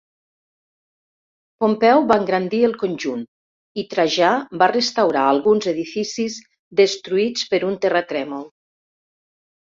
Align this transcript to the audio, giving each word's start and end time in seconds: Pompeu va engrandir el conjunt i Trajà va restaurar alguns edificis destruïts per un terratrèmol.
Pompeu 1.63 2.01
va 2.11 2.17
engrandir 2.21 2.61
el 2.69 2.73
conjunt 2.83 3.21
i 3.83 3.83
Trajà 3.91 4.31
va 4.65 4.71
restaurar 4.73 5.27
alguns 5.35 5.69
edificis 5.75 6.39
destruïts 6.83 7.47
per 7.55 7.63
un 7.71 7.79
terratrèmol. 7.87 8.51